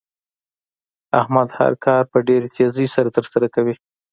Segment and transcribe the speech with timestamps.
[1.21, 3.75] احمد هر کار په ډېرې تېزۍ سره تر سره کوي.